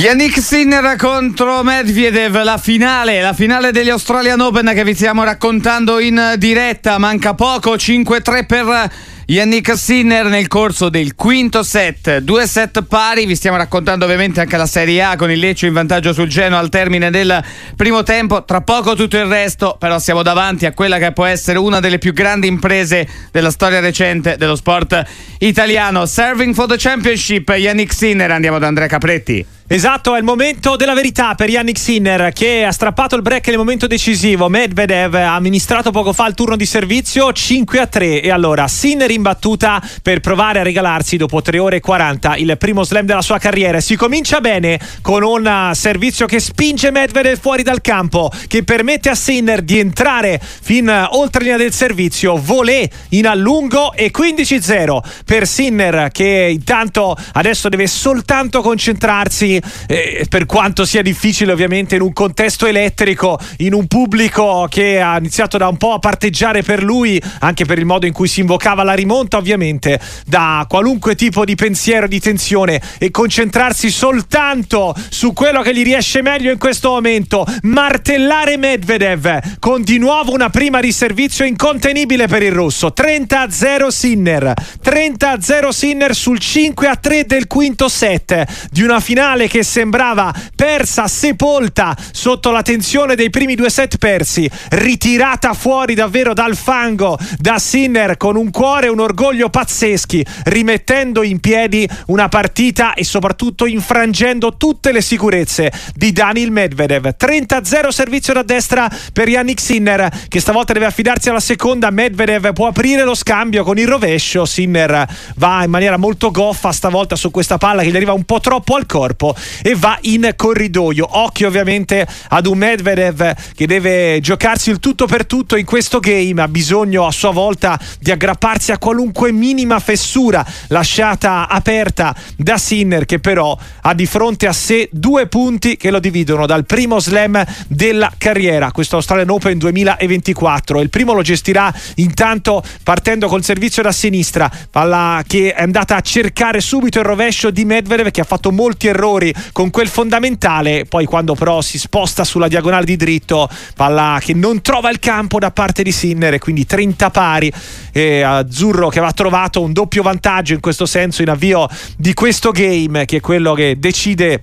Yannick 0.00 0.40
Sinner 0.40 0.94
contro 0.94 1.64
Medvedev, 1.64 2.44
la 2.44 2.56
finale, 2.56 3.20
la 3.20 3.32
finale 3.32 3.72
degli 3.72 3.88
Australian 3.88 4.38
Open 4.38 4.70
che 4.72 4.84
vi 4.84 4.94
stiamo 4.94 5.24
raccontando 5.24 5.98
in 5.98 6.34
diretta, 6.36 6.98
manca 6.98 7.34
poco, 7.34 7.74
5-3 7.74 8.46
per 8.46 8.92
Yannick 9.26 9.76
Sinner 9.76 10.26
nel 10.26 10.46
corso 10.46 10.88
del 10.88 11.16
quinto 11.16 11.64
set, 11.64 12.18
due 12.18 12.46
set 12.46 12.84
pari, 12.84 13.26
vi 13.26 13.34
stiamo 13.34 13.56
raccontando 13.56 14.04
ovviamente 14.04 14.40
anche 14.40 14.56
la 14.56 14.66
Serie 14.66 15.02
A 15.02 15.16
con 15.16 15.32
il 15.32 15.40
Lecce 15.40 15.66
in 15.66 15.72
vantaggio 15.72 16.12
sul 16.12 16.28
Genoa 16.28 16.60
al 16.60 16.68
termine 16.68 17.10
del 17.10 17.42
primo 17.74 18.04
tempo, 18.04 18.44
tra 18.44 18.60
poco 18.60 18.94
tutto 18.94 19.16
il 19.16 19.26
resto, 19.26 19.78
però 19.80 19.98
siamo 19.98 20.22
davanti 20.22 20.64
a 20.64 20.74
quella 20.74 20.98
che 20.98 21.10
può 21.10 21.24
essere 21.24 21.58
una 21.58 21.80
delle 21.80 21.98
più 21.98 22.12
grandi 22.12 22.46
imprese 22.46 23.04
della 23.32 23.50
storia 23.50 23.80
recente 23.80 24.36
dello 24.36 24.54
sport 24.54 25.04
italiano. 25.38 26.06
Serving 26.06 26.54
for 26.54 26.68
the 26.68 26.76
Championship, 26.78 27.48
Yannick 27.48 27.92
Sinner, 27.92 28.30
andiamo 28.30 28.60
da 28.60 28.68
Andrea 28.68 28.86
Capretti. 28.86 29.56
Esatto, 29.70 30.14
è 30.14 30.18
il 30.18 30.24
momento 30.24 30.76
della 30.76 30.94
verità 30.94 31.34
per 31.34 31.50
Yannick 31.50 31.78
Sinner 31.78 32.32
che 32.32 32.64
ha 32.64 32.72
strappato 32.72 33.16
il 33.16 33.20
break 33.20 33.48
nel 33.48 33.58
momento 33.58 33.86
decisivo. 33.86 34.48
Medvedev 34.48 35.12
ha 35.12 35.34
amministrato 35.34 35.90
poco 35.90 36.14
fa 36.14 36.26
il 36.26 36.32
turno 36.32 36.56
di 36.56 36.64
servizio 36.64 37.30
5 37.30 37.78
a 37.78 37.86
3 37.86 38.22
e 38.22 38.30
allora 38.30 38.66
Sinner 38.66 39.10
in 39.10 39.20
battuta 39.20 39.78
per 40.00 40.20
provare 40.20 40.60
a 40.60 40.62
regalarsi 40.62 41.18
dopo 41.18 41.42
3 41.42 41.58
ore 41.58 41.76
e 41.76 41.80
40 41.80 42.36
il 42.36 42.56
primo 42.56 42.82
slam 42.82 43.04
della 43.04 43.20
sua 43.20 43.36
carriera. 43.36 43.78
Si 43.80 43.94
comincia 43.94 44.40
bene 44.40 44.80
con 45.02 45.22
un 45.22 45.70
servizio 45.74 46.24
che 46.24 46.40
spinge 46.40 46.90
Medvedev 46.90 47.38
fuori 47.38 47.62
dal 47.62 47.82
campo, 47.82 48.32
che 48.46 48.64
permette 48.64 49.10
a 49.10 49.14
Sinner 49.14 49.60
di 49.60 49.78
entrare 49.78 50.40
fin 50.40 50.88
oltre 51.10 51.42
linea 51.42 51.58
del 51.58 51.74
servizio, 51.74 52.38
volé 52.38 52.88
in 53.10 53.26
allungo 53.26 53.92
e 53.92 54.10
15-0 54.16 54.98
per 55.26 55.46
Sinner 55.46 56.08
che 56.10 56.48
intanto 56.50 57.14
adesso 57.32 57.68
deve 57.68 57.86
soltanto 57.86 58.62
concentrarsi 58.62 59.56
eh, 59.86 60.26
per 60.28 60.46
quanto 60.46 60.84
sia 60.84 61.02
difficile 61.02 61.52
ovviamente 61.52 61.96
in 61.96 62.02
un 62.02 62.12
contesto 62.12 62.66
elettrico, 62.66 63.38
in 63.58 63.74
un 63.74 63.86
pubblico 63.86 64.66
che 64.68 65.00
ha 65.00 65.18
iniziato 65.18 65.58
da 65.58 65.68
un 65.68 65.76
po' 65.76 65.94
a 65.94 65.98
parteggiare 65.98 66.62
per 66.62 66.82
lui, 66.82 67.20
anche 67.40 67.64
per 67.64 67.78
il 67.78 67.84
modo 67.84 68.06
in 68.06 68.12
cui 68.12 68.28
si 68.28 68.40
invocava 68.40 68.82
la 68.82 68.94
rimonta 68.94 69.36
ovviamente, 69.36 70.00
da 70.26 70.64
qualunque 70.68 71.14
tipo 71.14 71.44
di 71.44 71.54
pensiero, 71.54 72.06
di 72.06 72.20
tensione 72.20 72.80
e 72.98 73.10
concentrarsi 73.10 73.90
soltanto 73.90 74.94
su 75.08 75.32
quello 75.32 75.62
che 75.62 75.74
gli 75.74 75.82
riesce 75.82 76.22
meglio 76.22 76.50
in 76.52 76.58
questo 76.58 76.90
momento, 76.90 77.46
martellare 77.62 78.56
Medvedev 78.56 79.56
con 79.58 79.82
di 79.82 79.98
nuovo 79.98 80.32
una 80.32 80.50
prima 80.50 80.80
di 80.80 80.92
servizio 80.92 81.44
incontenibile 81.44 82.26
per 82.26 82.42
il 82.42 82.52
russo, 82.52 82.92
30-0 82.96 83.88
Sinner, 83.88 84.52
30-0 84.84 85.68
Sinner 85.68 86.14
sul 86.14 86.38
5-3 86.40 87.24
del 87.24 87.46
quinto 87.46 87.88
set 87.88 88.44
di 88.70 88.82
una 88.82 89.00
finale 89.00 89.47
che 89.48 89.64
sembrava 89.64 90.32
persa, 90.54 91.08
sepolta 91.08 91.96
sotto 92.12 92.50
la 92.50 92.62
tensione 92.62 93.16
dei 93.16 93.30
primi 93.30 93.54
due 93.54 93.70
set 93.70 93.96
persi, 93.96 94.48
ritirata 94.70 95.54
fuori 95.54 95.94
davvero 95.94 96.34
dal 96.34 96.56
fango 96.56 97.18
da 97.38 97.58
Sinner 97.58 98.16
con 98.16 98.36
un 98.36 98.50
cuore 98.50 98.86
e 98.86 98.90
un 98.90 99.00
orgoglio 99.00 99.48
pazzeschi, 99.48 100.24
rimettendo 100.44 101.22
in 101.22 101.40
piedi 101.40 101.88
una 102.06 102.28
partita 102.28 102.94
e 102.94 103.04
soprattutto 103.04 103.66
infrangendo 103.66 104.56
tutte 104.56 104.92
le 104.92 105.00
sicurezze 105.00 105.72
di 105.94 106.12
Daniel 106.12 106.50
Medvedev. 106.50 107.14
30-0 107.18 107.88
servizio 107.88 108.32
da 108.34 108.42
destra 108.42 108.90
per 109.12 109.28
Yannick 109.28 109.60
Sinner 109.60 110.10
che 110.28 110.40
stavolta 110.40 110.72
deve 110.72 110.86
affidarsi 110.86 111.28
alla 111.28 111.40
seconda. 111.40 111.90
Medvedev 111.90 112.52
può 112.52 112.66
aprire 112.66 113.04
lo 113.04 113.14
scambio 113.14 113.64
con 113.64 113.78
il 113.78 113.86
rovescio. 113.86 114.44
Sinner 114.44 115.06
va 115.36 115.64
in 115.64 115.70
maniera 115.70 115.96
molto 115.96 116.30
goffa 116.30 116.72
stavolta 116.72 117.16
su 117.16 117.30
questa 117.30 117.58
palla 117.58 117.82
che 117.82 117.90
gli 117.90 117.96
arriva 117.96 118.12
un 118.12 118.24
po' 118.24 118.40
troppo 118.40 118.74
al 118.74 118.86
corpo 118.86 119.34
e 119.62 119.74
va 119.74 119.98
in 120.02 120.32
corridoio. 120.36 121.06
Occhio 121.10 121.48
ovviamente 121.48 122.06
ad 122.28 122.46
un 122.46 122.58
Medvedev 122.58 123.34
che 123.54 123.66
deve 123.66 124.18
giocarsi 124.20 124.70
il 124.70 124.78
tutto 124.78 125.06
per 125.06 125.26
tutto 125.26 125.56
in 125.56 125.64
questo 125.64 126.00
game, 126.00 126.40
ha 126.42 126.48
bisogno 126.48 127.06
a 127.06 127.10
sua 127.10 127.30
volta 127.30 127.78
di 128.00 128.10
aggrapparsi 128.10 128.72
a 128.72 128.78
qualunque 128.78 129.32
minima 129.32 129.78
fessura 129.78 130.44
lasciata 130.68 131.48
aperta 131.48 132.14
da 132.36 132.58
Sinner 132.58 133.04
che 133.04 133.18
però 133.18 133.56
ha 133.82 133.94
di 133.94 134.06
fronte 134.06 134.46
a 134.46 134.52
sé 134.52 134.88
due 134.92 135.26
punti 135.26 135.76
che 135.76 135.90
lo 135.90 135.98
dividono 135.98 136.46
dal 136.46 136.66
primo 136.66 136.98
slam 137.00 137.44
della 137.68 138.12
carriera, 138.16 138.72
questo 138.72 138.96
Australian 138.96 139.30
Open 139.30 139.58
2024. 139.58 140.80
Il 140.80 140.90
primo 140.90 141.12
lo 141.12 141.22
gestirà 141.22 141.72
intanto 141.96 142.62
partendo 142.82 143.28
col 143.28 143.44
servizio 143.44 143.82
da 143.82 143.92
sinistra, 143.92 144.50
palla 144.70 145.22
che 145.26 145.54
è 145.54 145.62
andata 145.62 145.96
a 145.96 146.00
cercare 146.00 146.60
subito 146.60 146.98
il 146.98 147.04
rovescio 147.04 147.50
di 147.50 147.64
Medvedev 147.64 148.10
che 148.10 148.20
ha 148.20 148.24
fatto 148.24 148.52
molti 148.52 148.88
errori 148.88 149.27
con 149.52 149.70
quel 149.70 149.88
fondamentale, 149.88 150.84
poi 150.84 151.04
quando 151.04 151.34
però 151.34 151.60
si 151.60 151.78
sposta 151.78 152.24
sulla 152.24 152.48
diagonale 152.48 152.84
di 152.84 152.96
dritto, 152.96 153.48
palla 153.74 154.18
che 154.20 154.34
non 154.34 154.60
trova 154.62 154.90
il 154.90 154.98
campo 154.98 155.38
da 155.38 155.50
parte 155.50 155.82
di 155.82 155.92
Sinner 155.92 156.34
e 156.34 156.38
quindi 156.38 156.66
30 156.66 157.10
pari. 157.10 157.52
E 157.92 158.22
Azzurro 158.22 158.88
che 158.88 158.98
aveva 158.98 159.12
trovato 159.12 159.60
un 159.60 159.72
doppio 159.72 160.02
vantaggio 160.02 160.54
in 160.54 160.60
questo 160.60 160.86
senso 160.86 161.22
in 161.22 161.30
avvio 161.30 161.68
di 161.96 162.14
questo 162.14 162.50
game 162.50 163.04
che 163.04 163.16
è 163.16 163.20
quello 163.20 163.54
che 163.54 163.78
decide 163.78 164.40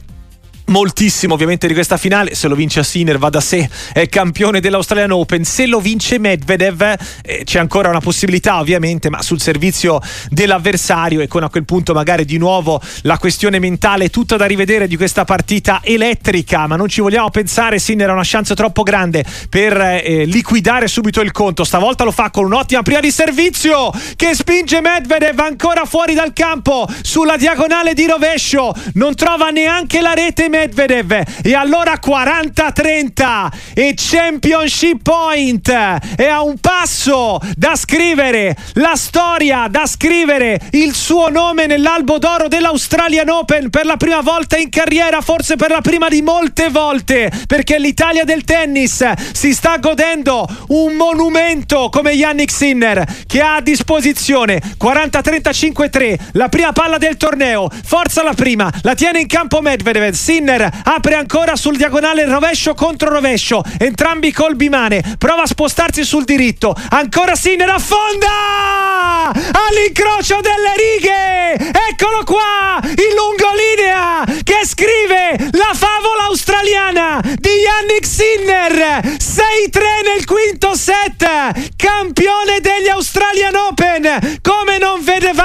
moltissimo 0.68 1.34
ovviamente 1.34 1.68
di 1.68 1.74
questa 1.74 1.98
finale. 1.98 2.36
Se 2.36 2.48
lo 2.48 2.56
vince 2.56 2.84
Sinner 2.84 3.18
va 3.18 3.30
da 3.30 3.42
sé 3.42 3.70
è 3.94 4.08
campione 4.08 4.60
dell'Australian 4.60 5.12
Open. 5.12 5.44
Se 5.44 5.66
lo 5.66 5.80
vince 5.80 6.20
Medvedev 6.20 6.82
eh, 7.24 7.44
c'è 7.44 7.60
ancora 7.60 7.90
una 7.90 8.00
possibilità 8.00 8.60
ovviamente 8.60 9.10
ma 9.10 9.22
sul 9.22 9.42
servizio 9.42 10.00
dell'avversario. 10.30 11.22
E 11.22 11.28
con 11.28 11.44
a 11.44 11.50
quel 11.50 11.66
punto 11.66 11.94
magari 11.94 12.26
di 12.26 12.38
nuovo 12.38 12.82
la 13.02 13.18
questione 13.18 13.60
mentale 13.60 14.10
tutta 14.10 14.38
da 14.38 14.46
rivedere 14.46 14.88
di 14.88 14.96
questa 14.96 15.26
partita 15.26 15.82
elettrica. 15.84 16.68
Ma 16.68 16.76
non 16.76 16.88
ci 16.88 17.02
vogliamo 17.02 17.30
pensare 17.30 17.80
Sinner 17.80 18.10
ha 18.10 18.14
una 18.14 18.22
chance 18.24 18.56
troppo 18.56 18.84
grande 18.84 19.24
per 19.50 19.80
eh, 19.80 20.26
liquidare 20.26 20.88
subito 20.88 21.22
il 21.22 21.32
conto. 21.32 21.64
Stavolta 21.64 22.04
lo 22.04 22.12
fa 22.12 22.30
con 22.32 22.46
un'ottima 22.46 22.82
prima 22.82 23.00
di 23.00 23.12
servizio 23.12 23.92
che 24.16 24.34
spinge 24.34 24.82
Medvedev 24.82 25.40
ancora 25.40 25.86
fuori 25.86 26.14
dal 26.14 26.34
campo 26.34 26.88
sulla 27.02 27.38
diagonale 27.38 27.94
di 27.94 28.06
rovescio. 28.06 28.74
Non 28.94 29.16
trova 29.16 29.50
neanche 29.50 30.02
la 30.02 30.14
rete 30.14 30.50
Medvedev. 30.56 31.24
E 31.44 31.54
allora 31.54 32.00
40-30 32.02 33.52
e 33.74 33.94
Championship 33.96 35.02
Point. 35.02 35.70
È 35.70 36.26
a 36.26 36.42
un 36.42 36.58
passo 36.60 37.40
da 37.58 37.76
scrivere 37.76 38.56
la 38.74 38.96
storia, 38.96 39.68
da 39.70 39.86
scrivere 39.86 40.60
il 40.72 40.96
suo 40.96 41.28
nome 41.30 41.66
nell'albo 41.66 42.18
d'oro 42.20 42.48
dell'Australian 42.48 43.30
Open 43.30 43.70
per 43.70 43.86
la 43.86 43.98
prima 43.98 44.22
volta 44.22 44.58
in 44.58 44.70
carriera, 44.70 45.20
forse 45.20 45.58
per 45.58 45.72
la 45.72 45.82
prima 45.82 46.08
di 46.08 46.22
molte 46.22 46.70
volte, 46.70 47.30
perché 47.48 47.78
l'Italia 47.78 48.24
del 48.24 48.46
tennis 48.46 49.04
si 49.34 49.54
sta 49.54 49.78
godendo 49.78 50.48
un 50.70 50.94
monumento 50.94 51.90
come 51.92 52.12
Yannick 52.12 52.52
Sinner 52.52 53.06
che 53.28 53.42
ha 53.42 53.56
a 53.56 53.62
disposizione 53.62 54.62
40-35-3, 54.82 56.18
la 56.34 56.48
prima 56.48 56.72
palla 56.72 56.98
del 56.98 57.18
torneo, 57.18 57.70
forza 57.84 58.24
la 58.24 58.34
prima, 58.34 58.72
la 58.84 58.96
tiene 58.96 59.20
in 59.20 59.28
campo 59.28 59.60
Medvedev, 59.62 60.14
Sinner 60.14 60.44
apre 60.52 61.16
ancora 61.16 61.56
sul 61.56 61.76
diagonale 61.76 62.26
rovescio 62.26 62.74
contro 62.76 63.10
rovescio, 63.10 63.64
entrambi 63.80 64.32
col 64.32 64.56
bimane, 64.56 65.16
prova 65.18 65.44
a 65.44 65.48
spostarsi 65.48 66.04
sul 66.04 66.24
diritto, 66.24 66.76
ancora 66.90 67.36
Sinner 67.36 67.70
affonda! 67.70 69.32
All'incrocio 69.32 70.40
delle 70.42 70.74
righe, 70.78 71.72
eccolo 71.90 72.24
qua, 72.24 72.80
il 72.84 73.16
lungolinea 73.16 74.24
che 74.44 74.66
scrive 74.66 75.50
la 75.52 75.72
favola 75.74 76.26
australiana 76.28 77.20
di 77.24 77.50
Yannick 77.50 78.06
Sinner, 78.06 79.02
6-3 79.02 79.82
nel 80.06 80.26
quinto 80.26 80.76
set, 80.76 81.26
campione 81.76 82.60
degli 82.62 82.90
Australian 82.90 83.56
Open, 83.56 84.40
come 84.42 84.78
non 84.78 85.04
vedevamo 85.04 85.26
da 85.26 85.45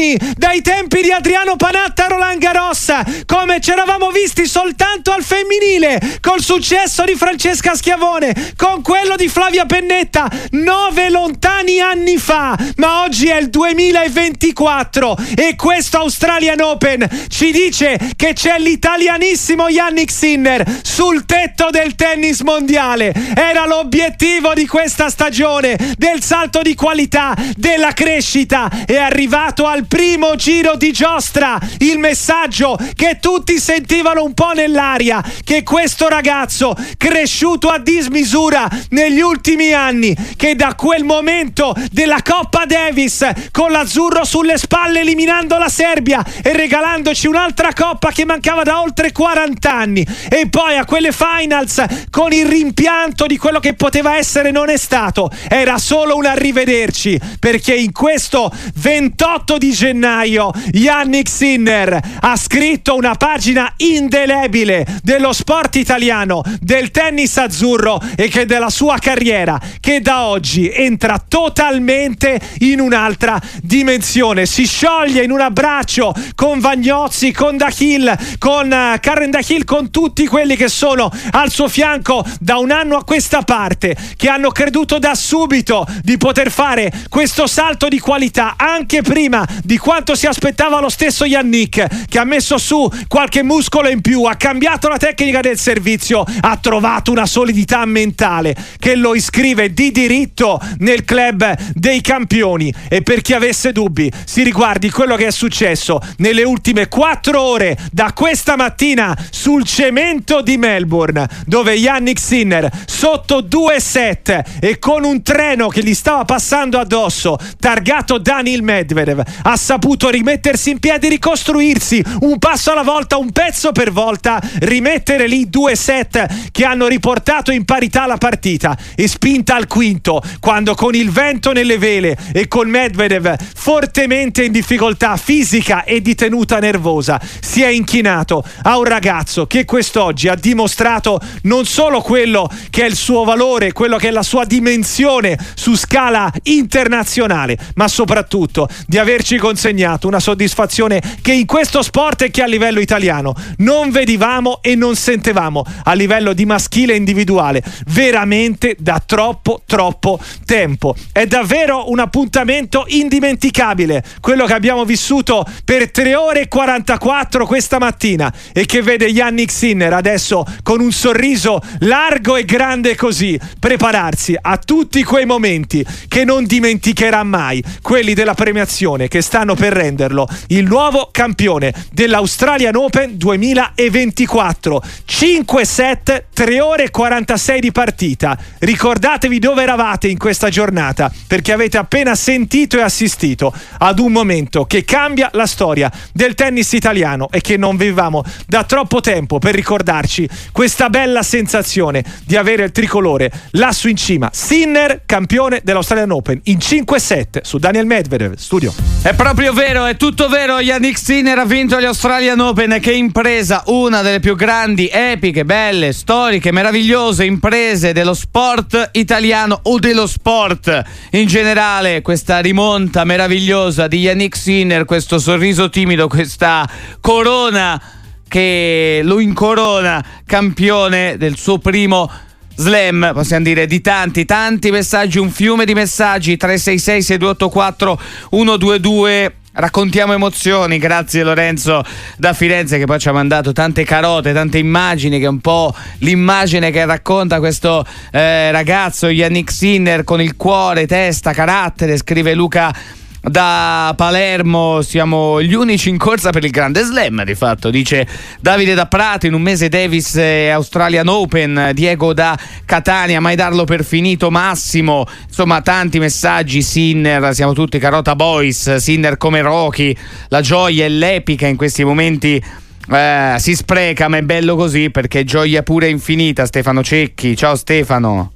anni, 0.00 0.18
dai 0.36 0.62
tempi 0.62 1.02
di 1.02 1.12
Adriano 1.12 1.56
Panatta 1.56 2.06
Roland 2.06 2.40
Garros, 2.40 2.92
come 3.26 3.60
ci 3.60 3.70
eravamo 3.70 4.10
visti 4.10 4.46
soltanto 4.46 5.12
al 5.12 5.22
femminile, 5.22 6.18
col 6.20 6.40
successo 6.40 7.04
di 7.04 7.14
Francesca 7.14 7.74
Schiavone, 7.74 8.54
con 8.56 8.82
quello 8.82 9.16
di 9.16 9.28
Flavia 9.28 9.66
Pennetta, 9.66 10.28
nove 10.52 11.10
lontani 11.10 11.80
anni 11.80 12.16
fa, 12.16 12.56
ma 12.76 13.02
oggi 13.02 13.28
è 13.28 13.38
il 13.38 13.50
2024 13.50 15.16
e 15.36 15.54
questo 15.56 15.98
Australian 15.98 16.60
Open 16.60 17.06
ci 17.28 17.52
dice 17.52 17.98
che 18.16 18.32
c'è 18.32 18.58
l'italianissimo 18.58 19.68
Yannick 19.68 20.10
Sinner 20.10 20.64
sul 20.82 21.26
tetto 21.26 21.68
del 21.70 21.94
tennis 21.94 22.40
mondiale. 22.40 23.12
Era 23.34 23.66
l'obiettivo 23.66 24.54
di 24.54 24.66
questa 24.66 25.10
stagione, 25.10 25.76
del 25.96 26.22
salto 26.22 26.62
di 26.62 26.74
qualità, 26.74 27.34
della 27.56 27.92
crescita. 27.92 28.70
È 28.86 28.96
arrivato 28.96 29.66
al 29.66 29.86
primo 29.90 30.36
giro 30.36 30.76
di 30.76 30.92
giostra 30.92 31.58
il 31.78 31.98
messaggio 31.98 32.78
che 32.94 33.18
tutti 33.20 33.58
sentivano 33.58 34.22
un 34.22 34.34
po' 34.34 34.52
nell'aria, 34.52 35.20
che 35.42 35.64
questo 35.64 36.06
ragazzo 36.06 36.76
cresciuto 36.96 37.68
a 37.70 37.78
dismisura 37.78 38.68
negli 38.90 39.18
ultimi 39.18 39.72
anni, 39.72 40.16
che 40.36 40.54
da 40.54 40.76
quel 40.76 41.02
momento 41.02 41.74
della 41.90 42.22
Coppa 42.22 42.66
Davis 42.66 43.28
con 43.50 43.72
l'azzurro 43.72 44.24
sulle 44.24 44.58
spalle 44.58 45.00
eliminando 45.00 45.58
la 45.58 45.68
Serbia 45.68 46.24
e 46.40 46.52
regalandoci 46.52 47.26
un'altra 47.26 47.72
coppa 47.72 48.12
che 48.12 48.24
mancava 48.24 48.62
da 48.62 48.80
oltre 48.80 49.10
40 49.10 49.72
anni. 49.72 50.06
E 50.28 50.48
poi 50.48 50.76
a 50.76 50.84
quelle 50.84 51.10
finals 51.10 51.82
con 52.10 52.30
il 52.32 52.46
rimpianto 52.46 53.26
di 53.26 53.36
quello 53.36 53.58
che 53.58 53.74
poteva 53.74 54.16
essere 54.16 54.52
non 54.52 54.70
è 54.70 54.76
stato, 54.76 55.32
era 55.48 55.78
solo 55.78 56.14
un 56.14 56.26
arrivederci 56.26 57.18
perché 57.40 57.74
in 57.74 57.90
questo 57.90 58.52
28 58.76 59.58
di 59.58 59.78
gennaio 59.80 60.52
Yannick 60.72 61.26
Sinner 61.26 61.98
ha 62.20 62.36
scritto 62.36 62.96
una 62.96 63.14
pagina 63.14 63.72
indelebile 63.78 64.86
dello 65.02 65.32
sport 65.32 65.76
italiano, 65.76 66.42
del 66.60 66.90
tennis 66.90 67.38
azzurro 67.38 67.98
e 68.14 68.28
che 68.28 68.44
della 68.44 68.68
sua 68.68 68.98
carriera 68.98 69.58
che 69.80 70.02
da 70.02 70.24
oggi 70.24 70.70
entra 70.70 71.18
totalmente 71.26 72.38
in 72.58 72.80
un'altra 72.80 73.40
dimensione. 73.62 74.44
Si 74.44 74.66
scioglie 74.66 75.24
in 75.24 75.30
un 75.30 75.40
abbraccio 75.40 76.12
con 76.34 76.60
Vagnozzi, 76.60 77.32
con 77.32 77.56
Dachil, 77.56 78.14
con 78.38 78.66
uh, 78.66 79.00
Karen 79.00 79.30
Dachil, 79.30 79.64
con 79.64 79.90
tutti 79.90 80.26
quelli 80.26 80.56
che 80.56 80.68
sono 80.68 81.10
al 81.30 81.50
suo 81.50 81.68
fianco 81.68 82.22
da 82.38 82.58
un 82.58 82.70
anno 82.70 82.98
a 82.98 83.04
questa 83.04 83.40
parte, 83.40 83.96
che 84.16 84.28
hanno 84.28 84.50
creduto 84.50 84.98
da 84.98 85.14
subito 85.14 85.86
di 86.02 86.18
poter 86.18 86.50
fare 86.50 86.92
questo 87.08 87.46
salto 87.46 87.88
di 87.88 87.98
qualità 87.98 88.56
anche 88.58 89.00
prima 89.00 89.46
di 89.70 89.78
quanto 89.78 90.16
si 90.16 90.26
aspettava 90.26 90.80
lo 90.80 90.88
stesso 90.88 91.24
Yannick, 91.24 92.06
che 92.08 92.18
ha 92.18 92.24
messo 92.24 92.58
su 92.58 92.90
qualche 93.06 93.44
muscolo 93.44 93.88
in 93.88 94.00
più, 94.00 94.24
ha 94.24 94.34
cambiato 94.34 94.88
la 94.88 94.96
tecnica 94.96 95.38
del 95.38 95.60
servizio, 95.60 96.24
ha 96.40 96.56
trovato 96.56 97.12
una 97.12 97.24
solidità 97.24 97.84
mentale 97.84 98.56
che 98.80 98.96
lo 98.96 99.14
iscrive 99.14 99.72
di 99.72 99.92
diritto 99.92 100.60
nel 100.78 101.04
club 101.04 101.56
dei 101.72 102.00
campioni. 102.00 102.74
E 102.88 103.02
per 103.02 103.20
chi 103.20 103.32
avesse 103.32 103.70
dubbi, 103.70 104.10
si 104.24 104.42
riguardi 104.42 104.90
quello 104.90 105.14
che 105.14 105.28
è 105.28 105.30
successo 105.30 106.00
nelle 106.16 106.42
ultime 106.42 106.88
quattro 106.88 107.40
ore 107.40 107.78
da 107.92 108.12
questa 108.12 108.56
mattina 108.56 109.16
sul 109.30 109.62
cemento 109.62 110.42
di 110.42 110.56
Melbourne, 110.56 111.28
dove 111.46 111.74
Yannick 111.74 112.18
Sinner 112.18 112.68
sotto 112.86 113.42
2-7 113.42 114.58
e 114.58 114.80
con 114.80 115.04
un 115.04 115.22
treno 115.22 115.68
che 115.68 115.84
gli 115.84 115.94
stava 115.94 116.24
passando 116.24 116.80
addosso, 116.80 117.38
targato 117.60 118.18
Daniel 118.18 118.64
Medvedev, 118.64 119.22
ha 119.42 119.58
saputo 119.60 120.08
rimettersi 120.08 120.70
in 120.70 120.78
piedi, 120.78 121.08
ricostruirsi 121.08 122.02
un 122.20 122.38
passo 122.38 122.72
alla 122.72 122.82
volta, 122.82 123.18
un 123.18 123.30
pezzo 123.30 123.72
per 123.72 123.92
volta, 123.92 124.40
rimettere 124.60 125.26
lì 125.26 125.50
due 125.50 125.76
set 125.76 126.50
che 126.50 126.64
hanno 126.64 126.86
riportato 126.86 127.52
in 127.52 127.64
parità 127.64 128.06
la 128.06 128.16
partita. 128.16 128.76
E 128.96 129.06
spinta 129.06 129.54
al 129.54 129.66
quinto, 129.66 130.22
quando 130.40 130.74
con 130.74 130.94
il 130.94 131.10
vento 131.10 131.52
nelle 131.52 131.76
vele 131.76 132.16
e 132.32 132.48
con 132.48 132.68
Medvedev 132.68 133.36
fortemente 133.54 134.44
in 134.44 134.52
difficoltà 134.52 135.16
fisica 135.18 135.84
e 135.84 136.00
di 136.00 136.14
tenuta 136.14 136.58
nervosa, 136.58 137.20
si 137.40 137.62
è 137.62 137.68
inchinato 137.68 138.42
a 138.62 138.78
un 138.78 138.84
ragazzo 138.84 139.46
che 139.46 139.66
quest'oggi 139.66 140.28
ha 140.28 140.34
dimostrato 140.34 141.20
non 141.42 141.66
solo 141.66 142.00
quello 142.00 142.50
che 142.70 142.82
è 142.82 142.86
il 142.86 142.96
suo 142.96 143.24
valore, 143.24 143.72
quello 143.72 143.98
che 143.98 144.08
è 144.08 144.10
la 144.10 144.22
sua 144.22 144.46
dimensione 144.46 145.38
su 145.54 145.76
scala 145.76 146.32
internazionale, 146.44 147.58
ma 147.74 147.86
soprattutto 147.88 148.68
di 148.86 148.96
averci 148.96 149.36
consegnato 149.50 150.06
una 150.06 150.20
soddisfazione 150.20 151.02
che 151.20 151.32
in 151.32 151.44
questo 151.44 151.82
sport 151.82 152.22
e 152.22 152.30
che 152.30 152.42
a 152.42 152.46
livello 152.46 152.78
italiano 152.78 153.34
non 153.56 153.90
vedivamo 153.90 154.60
e 154.62 154.76
non 154.76 154.94
sentevamo 154.94 155.64
a 155.84 155.92
livello 155.94 156.32
di 156.34 156.46
maschile 156.46 156.94
individuale 156.94 157.60
veramente 157.88 158.76
da 158.78 159.02
troppo 159.04 159.62
troppo 159.66 160.20
tempo. 160.44 160.94
È 161.10 161.26
davvero 161.26 161.90
un 161.90 161.98
appuntamento 161.98 162.84
indimenticabile 162.86 164.04
quello 164.20 164.46
che 164.46 164.52
abbiamo 164.52 164.84
vissuto 164.84 165.44
per 165.64 165.90
3 165.90 166.14
ore 166.14 166.42
e 166.42 166.48
44 166.48 167.44
questa 167.44 167.78
mattina 167.78 168.32
e 168.52 168.66
che 168.66 168.82
vede 168.82 169.06
Yannick 169.06 169.50
Sinner 169.50 169.92
adesso 169.92 170.44
con 170.62 170.80
un 170.80 170.92
sorriso 170.92 171.60
largo 171.80 172.36
e 172.36 172.44
grande 172.44 172.94
così 172.94 173.36
prepararsi 173.58 174.36
a 174.40 174.56
tutti 174.58 175.02
quei 175.02 175.26
momenti 175.26 175.84
che 176.06 176.24
non 176.24 176.44
dimenticherà 176.44 177.24
mai, 177.24 177.62
quelli 177.82 178.14
della 178.14 178.34
premiazione 178.34 179.08
che 179.08 179.20
stanno 179.30 179.54
per 179.54 179.72
renderlo 179.72 180.28
il 180.48 180.64
nuovo 180.64 181.08
campione 181.12 181.72
dell'Australian 181.92 182.74
Open 182.74 183.16
2024. 183.16 184.82
5-7, 185.08 186.24
3 186.34 186.60
ore 186.60 186.84
e 186.86 186.90
46 186.90 187.60
di 187.60 187.70
partita. 187.70 188.36
Ricordatevi 188.58 189.38
dove 189.38 189.62
eravate 189.62 190.08
in 190.08 190.18
questa 190.18 190.48
giornata 190.48 191.12
perché 191.28 191.52
avete 191.52 191.78
appena 191.78 192.16
sentito 192.16 192.76
e 192.76 192.80
assistito 192.82 193.54
ad 193.78 194.00
un 194.00 194.10
momento 194.10 194.64
che 194.64 194.84
cambia 194.84 195.30
la 195.34 195.46
storia 195.46 195.88
del 196.12 196.34
tennis 196.34 196.72
italiano 196.72 197.28
e 197.30 197.40
che 197.40 197.56
non 197.56 197.76
vivevamo 197.76 198.24
da 198.48 198.64
troppo 198.64 199.00
tempo 199.00 199.38
per 199.38 199.54
ricordarci 199.54 200.28
questa 200.50 200.90
bella 200.90 201.22
sensazione 201.22 202.02
di 202.24 202.34
avere 202.34 202.64
il 202.64 202.72
tricolore 202.72 203.30
lassù 203.50 203.86
in 203.86 203.96
cima. 203.96 204.28
Sinner, 204.32 205.02
campione 205.06 205.60
dell'Australian 205.62 206.10
Open 206.10 206.40
in 206.44 206.56
5-7 206.56 207.42
su 207.42 207.58
Daniel 207.58 207.86
Medvedev, 207.86 208.34
studio. 208.34 208.74
È 209.02 209.18
proprio 209.22 209.52
vero, 209.52 209.84
è 209.84 209.96
tutto 209.96 210.28
vero. 210.28 210.60
Yannick 210.60 210.96
Sinner 210.96 211.38
ha 211.38 211.44
vinto 211.44 211.78
gli 211.78 211.84
Australian 211.84 212.40
Open. 212.40 212.78
Che 212.80 212.92
impresa, 212.92 213.62
una 213.66 214.00
delle 214.00 214.18
più 214.18 214.34
grandi, 214.34 214.88
epiche, 214.90 215.44
belle, 215.44 215.92
storiche, 215.92 216.50
meravigliose 216.52 217.26
imprese 217.26 217.92
dello 217.92 218.14
sport 218.14 218.88
italiano 218.92 219.60
o 219.64 219.78
dello 219.78 220.06
sport 220.06 220.82
in 221.10 221.26
generale. 221.26 222.00
Questa 222.00 222.38
rimonta 222.38 223.04
meravigliosa 223.04 223.88
di 223.88 223.98
Yannick 223.98 224.38
Sinner, 224.38 224.86
questo 224.86 225.18
sorriso 225.18 225.68
timido, 225.68 226.08
questa 226.08 226.66
corona 226.98 227.78
che 228.26 229.02
lo 229.04 229.20
incorona 229.20 230.02
campione 230.24 231.18
del 231.18 231.36
suo 231.36 231.58
primo 231.58 232.10
slam, 232.54 233.12
possiamo 233.14 233.44
dire 233.44 233.66
di 233.66 233.80
tanti, 233.80 234.24
tanti 234.24 234.70
messaggi, 234.70 235.18
un 235.18 235.30
fiume 235.30 235.64
di 235.64 235.74
messaggi. 235.74 236.36
366 236.36 237.02
6284 237.02 238.00
122 238.30 239.34
Raccontiamo 239.52 240.12
emozioni, 240.12 240.78
grazie 240.78 241.24
Lorenzo 241.24 241.82
da 242.16 242.32
Firenze 242.32 242.78
che 242.78 242.84
poi 242.84 243.00
ci 243.00 243.08
ha 243.08 243.12
mandato 243.12 243.50
tante 243.50 243.82
carote, 243.82 244.32
tante 244.32 244.58
immagini, 244.58 245.18
che 245.18 245.24
è 245.24 245.28
un 245.28 245.40
po' 245.40 245.74
l'immagine 245.98 246.70
che 246.70 246.84
racconta 246.84 247.40
questo 247.40 247.84
eh, 248.12 248.52
ragazzo 248.52 249.08
Yannick 249.08 249.50
Sinner 249.50 250.04
con 250.04 250.20
il 250.20 250.36
cuore, 250.36 250.86
testa, 250.86 251.32
carattere, 251.32 251.96
scrive 251.96 252.32
Luca 252.34 252.72
da 253.22 253.92
Palermo 253.96 254.80
siamo 254.80 255.42
gli 255.42 255.52
unici 255.52 255.90
in 255.90 255.98
corsa 255.98 256.30
per 256.30 256.44
il 256.44 256.50
grande 256.50 256.82
slam 256.82 257.22
di 257.24 257.34
fatto 257.34 257.68
dice 257.68 258.06
Davide 258.40 258.72
da 258.72 258.86
Prato 258.86 259.26
in 259.26 259.34
un 259.34 259.42
mese 259.42 259.68
Davis 259.68 260.16
Australian 260.16 261.06
Open 261.08 261.72
Diego 261.74 262.14
da 262.14 262.38
Catania 262.64 263.20
mai 263.20 263.36
darlo 263.36 263.64
per 263.64 263.84
finito 263.84 264.30
Massimo. 264.30 265.06
Insomma 265.26 265.60
tanti 265.60 265.98
messaggi 265.98 266.62
Sinner 266.62 267.34
siamo 267.34 267.52
tutti 267.52 267.78
Carota 267.78 268.16
Boys 268.16 268.76
Sinner 268.76 269.16
come 269.18 269.42
Rocky. 269.42 269.94
La 270.28 270.40
gioia 270.40 270.86
e 270.86 270.88
l'epica 270.88 271.46
in 271.46 271.56
questi 271.56 271.84
momenti 271.84 272.42
eh, 272.90 273.34
si 273.38 273.54
spreca 273.54 274.08
ma 274.08 274.16
è 274.16 274.22
bello 274.22 274.56
così 274.56 274.90
perché 274.90 275.24
gioia 275.24 275.62
pure 275.62 275.88
infinita. 275.88 276.46
Stefano 276.46 276.82
Cecchi 276.82 277.36
ciao 277.36 277.54
Stefano 277.54 278.32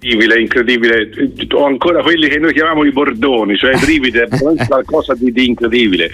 incredibile, 0.00 0.40
incredibile. 0.40 1.10
Ho 1.52 1.66
ancora 1.66 2.02
quelli 2.02 2.28
che 2.28 2.38
noi 2.38 2.52
chiamiamo 2.52 2.84
i 2.84 2.92
bordoni, 2.92 3.56
cioè 3.56 3.74
i 3.74 3.78
brividi, 3.78 4.18
è 4.18 4.28
qualcosa 4.66 5.14
di, 5.14 5.30
di, 5.30 5.46
incredibile. 5.46 6.10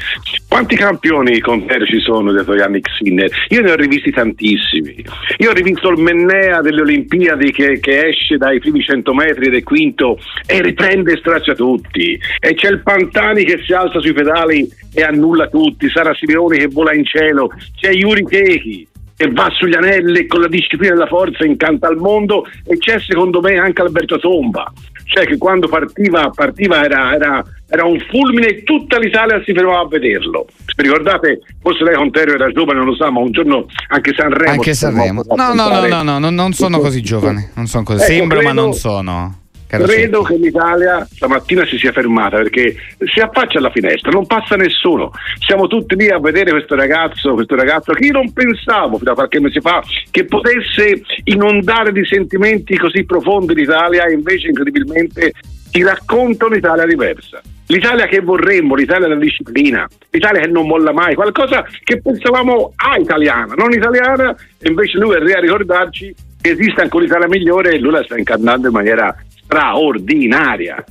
Quanti 0.49 0.77
campioni 0.77 1.39
con 1.39 1.67
te 1.67 1.85
ci 1.87 2.01
sono 2.01 2.33
dietro 2.33 2.55
Yannick 2.55 2.91
Sinner? 2.97 3.31
Io 3.49 3.63
ne 3.63 3.71
ho 3.71 3.77
rivisti 3.77 4.11
tantissimi. 4.11 5.05
Io 5.39 5.51
ho 5.51 5.55
rivisto 5.55 5.91
il 5.91 5.99
Mennea 5.99 6.61
delle 6.61 6.81
Olimpiadi 6.81 7.53
che, 7.53 7.79
che 7.79 8.09
esce 8.09 8.37
dai 8.37 8.59
primi 8.59 8.83
100 8.83 9.15
metri 9.15 9.47
ed 9.47 9.55
è 9.55 9.63
quinto 9.63 10.19
e 10.47 10.61
riprende 10.63 11.13
e 11.13 11.19
straccia 11.19 11.55
tutti. 11.55 12.19
E 12.41 12.55
c'è 12.55 12.71
il 12.71 12.83
Pantani 12.83 13.45
che 13.45 13.63
si 13.65 13.73
alza 13.73 14.01
sui 14.01 14.13
pedali 14.13 14.69
e 14.93 15.03
annulla 15.03 15.49
tutti. 15.49 15.89
Sara 15.89 16.15
Simeoni 16.15 16.59
che 16.59 16.67
vola 16.67 16.95
in 16.95 17.05
cielo. 17.05 17.51
C'è 17.79 17.93
Yuri 17.93 18.25
Kechi 18.25 18.89
e 19.17 19.31
va 19.33 19.49
sugli 19.53 19.75
anelli 19.75 20.27
con 20.27 20.41
la 20.41 20.49
disciplina 20.49 20.95
e 20.95 20.97
la 20.97 21.07
forza 21.07 21.45
incanta 21.45 21.89
al 21.89 21.97
mondo 21.97 22.47
e 22.65 22.77
c'è 22.77 23.01
secondo 23.01 23.41
me 23.41 23.57
anche 23.59 23.81
Alberto 23.81 24.19
Tomba. 24.19 24.71
Cioè 25.05 25.25
che 25.25 25.39
quando 25.39 25.69
partiva, 25.69 26.31
partiva 26.35 26.85
era, 26.85 27.15
era, 27.15 27.45
era, 27.69 27.85
un 27.85 27.97
fulmine 28.11 28.49
e 28.49 28.63
tutta 28.65 28.99
l'Italia 28.99 29.41
si 29.45 29.55
fermava 29.55 29.81
a 29.81 29.87
vederlo. 29.87 30.47
Ricordate 30.77 31.41
forse 31.63 31.85
lei 31.85 31.95
con 31.95 32.11
Terrio 32.11 32.35
era 32.35 32.51
giovane 32.51 32.79
non 32.79 32.89
lo 32.89 32.97
sa 32.97 33.11
ma 33.11 33.21
un 33.21 33.31
giorno 33.31 33.67
anche 33.89 34.13
Sanremo 34.15 34.51
anche 34.51 34.75
Sanremo. 34.75 35.23
no 35.25 35.55
no, 35.55 35.69
no 35.69 35.87
no 35.87 36.03
no 36.03 36.19
no 36.19 36.31
non 36.31 36.53
sono 36.53 36.79
così 36.81 37.03
giovane 37.03 37.51
non 37.55 37.67
sono 37.67 37.85
così. 37.85 38.03
Ecco, 38.03 38.13
sembro 38.13 38.39
credo, 38.39 38.53
ma 38.53 38.61
non 38.61 38.73
sono 38.75 39.46
Credo 39.69 40.23
che 40.23 40.37
l'Italia 40.37 41.07
stamattina 41.11 41.67
si 41.67 41.77
sia 41.77 41.93
fermata 41.93 42.37
perché 42.37 42.77
si 43.13 43.21
affaccia 43.21 43.59
alla 43.59 43.71
finestra, 43.71 44.11
non 44.11 44.27
passa 44.27 44.55
nessuno. 44.55 45.11
Siamo 45.45 45.67
tutti 45.67 45.97
lì 45.97 46.09
a 46.09 46.19
vedere 46.19 46.51
questo 46.51 46.77
ragazzo, 46.77 47.35
questo 47.35 47.57
ragazzo 47.57 47.93
che 47.93 48.07
io 48.07 48.13
non 48.13 48.33
pensavo 48.33 48.99
fino 48.99 49.11
a 49.11 49.15
qualche 49.15 49.41
mese 49.41 49.61
fa 49.61 49.83
che 50.11 50.25
potesse 50.25 51.03
inondare 51.25 51.93
di 51.93 52.05
sentimenti 52.05 52.77
così 52.77 53.05
profondi 53.05 53.55
l'Italia 53.55 54.07
e 54.07 54.13
invece 54.13 54.49
incredibilmente 54.49 55.33
ti 55.71 55.83
racconta 55.83 56.47
un'Italia 56.47 56.87
diversa. 56.87 57.43
L'Italia 57.69 58.07
che 58.07 58.21
vorremmo, 58.21 58.77
l'Italia 58.77 59.09
della 59.09 59.21
disciplina, 59.21 59.89
l'Italia 60.11 60.41
che 60.43 60.47
non 60.47 60.69
molla 60.69 60.93
mai, 60.93 61.17
qualcosa 61.17 61.67
che 61.83 62.01
pensavamo 62.01 62.73
ah, 62.77 62.97
italiana, 62.97 63.55
non 63.55 63.73
italiana, 63.73 64.35
e 64.59 64.69
invece 64.69 64.99
lui 64.99 65.17
è 65.17 65.33
a 65.33 65.41
ricordarci 65.41 66.15
che 66.41 66.51
esiste 66.51 66.81
ancora 66.81 67.03
l'Italia 67.03 67.27
migliore 67.27 67.73
e 67.73 67.79
lui 67.79 67.91
la 67.91 68.05
sta 68.05 68.17
incarnando 68.17 68.69
in 68.69 68.73
maniera 68.73 69.17
straordinaria. 69.47 70.85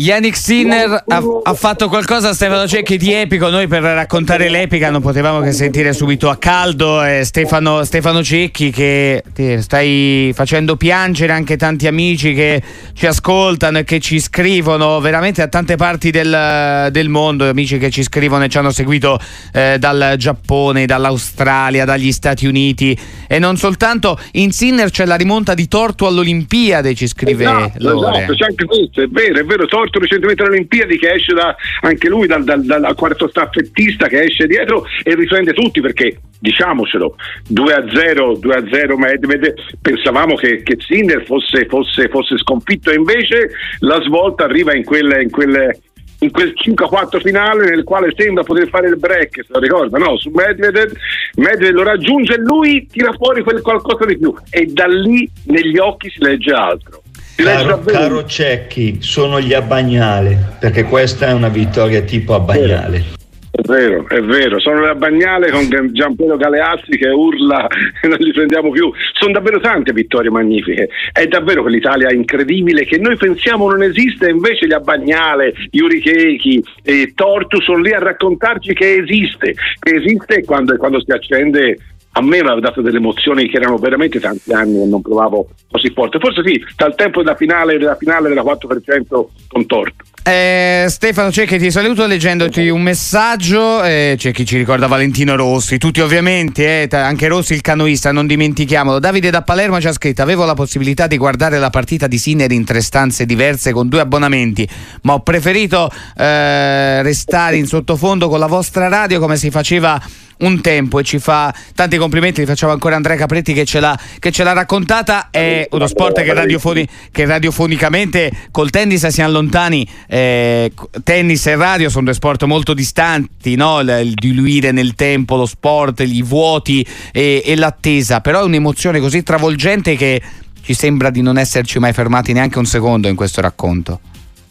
Yannick 0.00 0.36
Sinner 0.36 1.02
ha, 1.08 1.22
ha, 1.42 1.54
fatto 1.54 1.88
qualcosa 1.88 2.28
a 2.28 2.32
Stefano 2.32 2.68
Cecchi 2.68 2.96
di 2.96 3.12
epico. 3.12 3.48
Noi 3.48 3.66
per 3.66 3.82
raccontare 3.82 4.48
l'epica 4.48 4.90
non 4.90 5.00
potevamo 5.00 5.40
che 5.40 5.50
sentire 5.50 5.92
subito 5.92 6.30
a 6.30 6.36
caldo 6.36 7.02
eh, 7.02 7.24
Stefano, 7.24 7.82
Stefano, 7.82 8.22
Cecchi 8.22 8.70
che 8.70 9.24
ti 9.34 9.60
stai 9.60 10.30
facendo 10.36 10.76
piangere 10.76 11.32
anche 11.32 11.56
tanti 11.56 11.88
amici 11.88 12.32
che 12.32 12.62
ci 12.92 13.08
ascoltano 13.08 13.78
e 13.78 13.84
che 13.84 13.98
ci 13.98 14.20
scrivono 14.20 15.00
veramente 15.00 15.42
a 15.42 15.48
tante 15.48 15.74
parti 15.74 16.12
del, 16.12 16.90
del 16.92 17.08
mondo. 17.08 17.48
Amici 17.48 17.78
che 17.78 17.90
ci 17.90 18.04
scrivono 18.04 18.44
e 18.44 18.48
ci 18.48 18.58
hanno 18.58 18.70
seguito 18.70 19.18
eh, 19.52 19.78
dal 19.80 20.14
Giappone, 20.16 20.86
dall'Australia, 20.86 21.84
dagli 21.84 22.12
Stati 22.12 22.46
Uniti 22.46 22.96
e 23.26 23.40
non 23.40 23.56
soltanto. 23.56 24.16
In 24.34 24.52
Sinner 24.52 24.90
c'è 24.90 25.06
la 25.06 25.16
rimonta 25.16 25.54
di 25.54 25.66
Torto 25.66 26.06
all'Olimpiade, 26.06 26.94
ci 26.94 27.08
scrive 27.08 27.42
esatto, 27.42 27.78
Lore. 27.78 28.18
Esatto, 28.18 28.34
c'è 28.34 28.44
anche 28.44 28.64
questo, 28.64 29.02
è 29.02 29.06
vero, 29.08 29.40
è 29.40 29.44
vero. 29.44 29.66
Torto 29.66 29.86
morto 29.88 29.98
recentemente 29.98 30.42
alle 30.42 30.52
Olimpiadi 30.52 30.98
che 30.98 31.12
esce 31.12 31.34
da, 31.34 31.56
anche 31.80 32.08
lui 32.08 32.26
dal, 32.26 32.44
dal, 32.44 32.62
dal, 32.62 32.94
quarto 32.94 33.28
staffettista 33.28 34.06
che 34.06 34.22
esce 34.22 34.46
dietro 34.46 34.84
e 35.02 35.14
riprende 35.14 35.52
tutti 35.52 35.80
perché 35.80 36.20
diciamocelo 36.38 37.16
2 37.48 37.72
a 37.72 37.84
0 37.92 38.36
2 38.38 38.54
a 38.54 38.64
0 38.70 38.96
Medved 38.96 39.54
pensavamo 39.80 40.36
che, 40.36 40.62
che 40.62 40.76
Zinder 40.78 41.24
fosse, 41.24 41.66
fosse, 41.66 42.08
fosse, 42.08 42.38
sconfitto 42.38 42.90
e 42.90 42.94
invece 42.94 43.50
la 43.80 44.00
svolta 44.02 44.44
arriva 44.44 44.76
in 44.76 44.84
quel, 44.84 45.20
in 45.22 45.30
quel 45.30 45.76
in 46.20 46.32
quel 46.32 46.52
5-4 46.52 47.20
finale 47.20 47.70
nel 47.70 47.84
quale 47.84 48.12
sembra 48.16 48.42
poter 48.42 48.68
fare 48.68 48.88
il 48.88 48.96
break, 48.96 49.36
se 49.36 49.46
lo 49.50 49.60
ricorda, 49.60 49.98
no? 49.98 50.16
Su 50.16 50.30
Medvedev, 50.30 50.90
Medvedev 51.36 51.74
lo 51.76 51.84
raggiunge 51.84 52.34
e 52.34 52.38
lui 52.38 52.88
tira 52.90 53.12
fuori 53.12 53.44
quel 53.44 53.62
qualcosa 53.62 54.04
di 54.04 54.18
più 54.18 54.34
e 54.50 54.66
da 54.66 54.86
lì 54.88 55.30
negli 55.44 55.78
occhi 55.78 56.10
si 56.10 56.18
legge 56.18 56.50
altro. 56.50 57.02
Caro, 57.40 57.80
caro 57.84 58.24
Cecchi, 58.24 58.96
sono 59.00 59.40
gli 59.40 59.54
Abbagnale, 59.54 60.56
perché 60.58 60.82
questa 60.82 61.28
è 61.28 61.32
una 61.32 61.48
vittoria 61.48 62.00
tipo 62.00 62.34
Abbagnale. 62.34 63.16
È 63.52 63.60
vero, 63.62 64.08
è 64.08 64.20
vero, 64.20 64.58
sono 64.58 64.80
le 64.80 64.90
Abbagnale 64.90 65.52
con 65.52 65.68
Giampiero 65.92 66.36
Galeazzi 66.36 66.98
che 66.98 67.08
urla 67.08 67.68
e 68.02 68.08
non 68.08 68.16
li 68.18 68.32
prendiamo 68.32 68.70
più. 68.70 68.90
Sono 69.12 69.32
davvero 69.32 69.60
tante 69.60 69.92
vittorie 69.92 70.30
magnifiche. 70.30 70.88
È 71.12 71.26
davvero 71.26 71.62
quell'Italia 71.62 72.12
incredibile 72.12 72.84
che 72.84 72.98
noi 72.98 73.16
pensiamo 73.16 73.70
non 73.70 73.84
esiste, 73.84 74.28
invece 74.28 74.66
gli 74.66 74.72
Abbagnale, 74.72 75.54
gli 75.70 75.78
Urichechi 75.78 76.60
e 76.82 77.12
Tortu 77.14 77.60
sono 77.60 77.78
lì 77.78 77.92
a 77.92 78.00
raccontarci 78.00 78.74
che 78.74 78.96
esiste, 78.96 79.54
che 79.78 79.94
esiste 79.94 80.44
quando, 80.44 80.76
quando 80.76 81.00
si 81.00 81.12
accende 81.12 81.76
a 82.18 82.22
me 82.22 82.42
mi 82.42 82.48
aveva 82.48 82.60
dato 82.60 82.82
delle 82.82 82.98
emozioni 82.98 83.48
che 83.48 83.58
erano 83.58 83.76
veramente 83.78 84.18
tanti 84.18 84.52
anni 84.52 84.82
e 84.82 84.86
non 84.86 85.00
provavo 85.00 85.48
così 85.70 85.90
forte. 85.94 86.18
Forse 86.18 86.42
sì, 86.44 86.60
dal 86.76 86.96
tempo 86.96 87.22
della 87.22 87.36
finale 87.36 87.78
della, 87.78 87.94
finale 87.94 88.28
della 88.28 88.42
4% 88.42 89.26
con 89.46 89.66
Torto. 89.66 90.04
Eh, 90.24 90.86
Stefano 90.88 91.30
Cecchi 91.30 91.58
ti 91.58 91.70
saluto 91.70 92.06
leggendoti 92.06 92.68
un 92.68 92.82
messaggio 92.82 93.82
eh, 93.82 94.14
c'è 94.18 94.30
chi 94.30 94.44
ci 94.44 94.58
ricorda 94.58 94.86
Valentino 94.86 95.34
Rossi 95.36 95.78
tutti 95.78 96.00
ovviamente, 96.00 96.82
eh, 96.82 96.96
anche 96.96 97.28
Rossi 97.28 97.54
il 97.54 97.62
canoista 97.62 98.12
non 98.12 98.26
dimentichiamolo, 98.26 98.98
Davide 98.98 99.30
da 99.30 99.40
Palermo 99.40 99.80
ci 99.80 99.86
ha 99.86 99.92
scritto 99.92 100.20
avevo 100.20 100.44
la 100.44 100.52
possibilità 100.52 101.06
di 101.06 101.16
guardare 101.16 101.58
la 101.58 101.70
partita 101.70 102.08
di 102.08 102.18
Sinner 102.18 102.50
in 102.52 102.64
tre 102.66 102.82
stanze 102.82 103.24
diverse 103.24 103.72
con 103.72 103.88
due 103.88 104.00
abbonamenti 104.00 104.68
ma 105.02 105.14
ho 105.14 105.20
preferito 105.20 105.90
eh, 106.16 107.02
restare 107.02 107.56
in 107.56 107.66
sottofondo 107.66 108.28
con 108.28 108.38
la 108.38 108.48
vostra 108.48 108.88
radio 108.88 109.20
come 109.20 109.36
si 109.36 109.50
faceva 109.50 109.98
un 110.38 110.60
tempo 110.60 110.98
e 110.98 111.04
ci 111.04 111.18
fa 111.18 111.54
tanti 111.74 111.96
complimenti, 111.96 112.40
li 112.40 112.46
facciamo 112.46 112.72
ancora 112.72 112.96
Andrea 112.96 113.16
Capretti 113.16 113.52
che 113.52 113.64
ce 113.64 113.80
l'ha, 113.80 113.98
che 114.18 114.30
ce 114.30 114.44
l'ha 114.44 114.52
raccontata, 114.52 115.28
è 115.30 115.66
uno 115.70 115.86
sport 115.86 116.22
che, 116.22 116.32
radiofoni, 116.32 116.86
che 117.10 117.24
radiofonicamente 117.24 118.30
col 118.50 118.70
tennis 118.70 119.06
siamo 119.08 119.32
lontani, 119.32 119.88
eh, 120.06 120.72
tennis 121.02 121.46
e 121.46 121.56
radio 121.56 121.88
sono 121.88 122.04
due 122.04 122.14
sport 122.14 122.44
molto 122.44 122.74
distanti, 122.74 123.54
no? 123.54 123.80
il, 123.80 124.00
il, 124.02 124.14
diluire 124.14 124.72
nel 124.72 124.94
tempo, 124.94 125.36
lo 125.36 125.46
sport, 125.46 126.00
i 126.00 126.22
vuoti 126.22 126.86
e, 127.12 127.42
e 127.44 127.56
l'attesa, 127.56 128.20
però 128.20 128.40
è 128.40 128.44
un'emozione 128.44 129.00
così 129.00 129.22
travolgente 129.22 129.96
che 129.96 130.20
ci 130.62 130.74
sembra 130.74 131.10
di 131.10 131.22
non 131.22 131.38
esserci 131.38 131.78
mai 131.78 131.92
fermati 131.92 132.32
neanche 132.32 132.58
un 132.58 132.66
secondo 132.66 133.08
in 133.08 133.16
questo 133.16 133.40
racconto. 133.40 134.00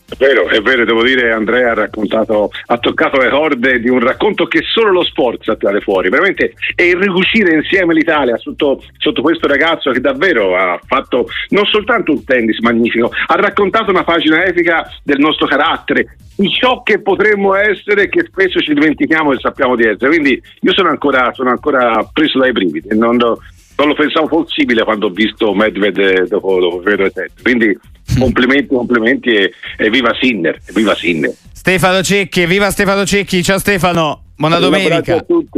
È 0.10 0.16
vero, 0.18 0.48
è 0.48 0.62
vero, 0.62 0.86
devo 0.86 1.04
dire 1.04 1.34
Andrea 1.34 1.72
ha 1.72 1.74
raccontato, 1.74 2.50
ha 2.68 2.78
toccato 2.78 3.18
le 3.18 3.30
corde 3.30 3.82
di 3.82 3.90
un 3.90 4.00
racconto 4.00 4.48
che 4.48 4.62
solo 4.64 4.90
lo 4.90 5.04
sport 5.04 5.44
sa 5.44 5.58
tirare 5.58 5.82
fuori, 5.82 6.08
veramente 6.08 6.54
e 6.76 6.96
ricucire 6.98 7.54
insieme 7.54 7.94
l'Italia 7.94 8.38
sotto, 8.38 8.82
sotto, 9.00 9.22
questo 9.22 9.48
ragazzo 9.48 9.92
che 9.92 10.00
davvero 10.00 10.56
ha 10.56 10.80
fatto 10.82 11.28
non 11.50 11.66
soltanto 11.66 12.14
un 12.14 12.24
tennis 12.24 12.60
magnifico, 12.60 13.12
ha 13.26 13.36
raccontato 13.36 13.92
una 13.92 14.06
pagina 14.06 14.46
epica 14.46 14.90
del 15.04 15.20
nostro 15.20 15.46
carattere, 15.46 16.16
di 16.38 16.50
ciò 16.52 16.84
che 16.84 17.02
potremmo 17.02 17.56
essere 17.56 18.08
che 18.08 18.24
spesso 18.30 18.62
ci 18.62 18.74
dimentichiamo 18.74 19.34
e 19.34 19.40
sappiamo 19.40 19.76
di 19.76 19.84
essere. 19.84 20.08
Quindi 20.08 20.42
io 20.62 20.74
sono 20.74 20.88
ancora, 20.88 21.34
sono 21.34 21.50
ancora 21.50 22.10
preso 22.14 22.40
dai 22.40 22.54
brividi, 22.54 22.96
non, 22.98 23.18
non 23.18 23.88
lo 23.88 23.94
pensavo 23.94 24.28
possibile 24.28 24.86
quando 24.86 25.08
ho 25.08 25.12
visto 25.12 25.54
Medved 25.54 26.28
dopo, 26.30 26.62
dopo 26.62 26.82
Fedor 26.82 27.12
Quindi 27.44 27.78
complimenti, 28.20 28.68
complimenti 28.68 29.30
e, 29.30 29.54
e 29.78 29.90
viva 29.90 30.16
Sinner, 30.20 30.60
viva 30.74 30.96
Sinner. 30.96 31.34
Stefano 31.52 32.02
Cecchi, 32.02 32.46
viva 32.46 32.70
Stefano 32.72 33.06
Cecchi, 33.06 33.44
ciao 33.44 33.60
Stefano, 33.60 34.24
buona 34.36 34.60
domenica. 34.60 35.16
a 35.16 35.22
tutti. 35.22 35.50